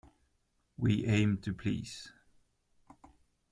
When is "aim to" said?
1.05-1.53